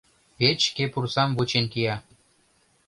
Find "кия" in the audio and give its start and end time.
1.73-1.95